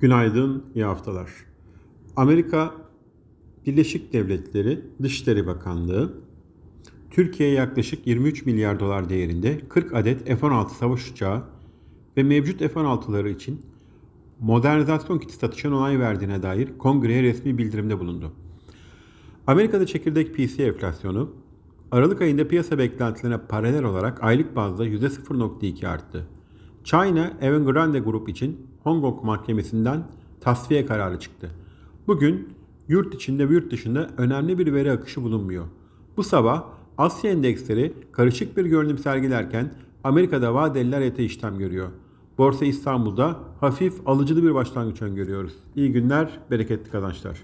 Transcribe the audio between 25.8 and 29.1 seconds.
arttı. China Evergrande Group için Hong